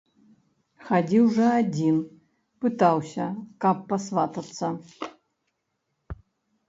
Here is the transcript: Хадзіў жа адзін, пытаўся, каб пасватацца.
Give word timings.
Хадзіў 0.87 1.25
жа 1.35 1.49
адзін, 1.61 1.99
пытаўся, 2.65 3.25
каб 3.67 3.77
пасватацца. 3.93 4.67